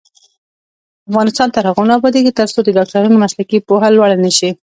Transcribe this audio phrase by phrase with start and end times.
[1.09, 4.49] افغانستان تر هغو نه ابادیږي، ترڅو د ډاکټرانو مسلکي پوهه لوړه نشي.